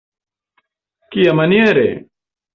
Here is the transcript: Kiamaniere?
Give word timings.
Kiamaniere? 1.09 1.87